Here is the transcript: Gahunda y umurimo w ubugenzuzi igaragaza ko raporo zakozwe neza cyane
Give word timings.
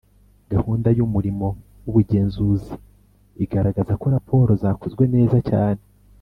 Gahunda 0.53 0.87
y 0.97 1.03
umurimo 1.07 1.47
w 1.83 1.85
ubugenzuzi 1.91 2.73
igaragaza 3.43 3.93
ko 4.01 4.05
raporo 4.15 4.51
zakozwe 4.61 5.03
neza 5.15 5.37
cyane 5.49 5.81